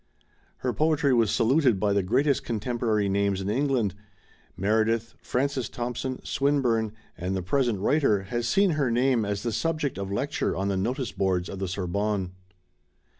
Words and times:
Her 0.57 0.73
poetry 0.73 1.13
was 1.13 1.29
saluted 1.29 1.79
by 1.79 1.93
the 1.93 2.01
greatest 2.01 2.43
contemporary 2.43 3.07
names 3.07 3.39
in 3.39 3.51
England: 3.51 3.93
Meredith, 4.57 5.13
Francis 5.21 5.69
Thompson, 5.69 6.25
Swinburne, 6.25 6.91
and 7.15 7.35
the 7.35 7.43
present 7.43 7.77
writer 7.79 8.23
has 8.23 8.47
seen 8.47 8.71
her 8.71 8.89
name 8.89 9.23
as 9.23 9.43
the 9.43 9.51
subject 9.51 9.99
of 9.99 10.11
lecture 10.11 10.55
on 10.55 10.69
the 10.69 10.75
notice 10.75 11.11
boards 11.11 11.49
of 11.49 11.59
the 11.59 11.67
Sorbonne. 11.67 12.31